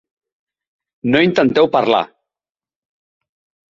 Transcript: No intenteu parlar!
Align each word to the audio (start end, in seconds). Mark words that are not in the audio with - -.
No 1.11 1.21
intenteu 1.27 1.69
parlar! 1.77 2.03